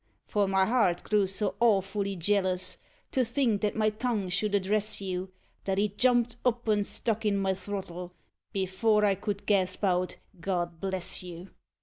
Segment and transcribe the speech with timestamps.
[0.25, 2.79] For my heart grew so awfully jealous
[3.11, 5.31] To think that my tongue should address you,
[5.65, 8.15] That it jumped up and stuck in my throttle
[8.51, 11.51] Before I could gasp out "God bless you."